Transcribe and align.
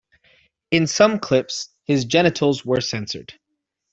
In 0.71 0.87
some 0.87 1.19
clips, 1.19 1.69
his 1.83 2.05
genitals 2.05 2.65
are 2.67 2.81
censored. 2.81 3.35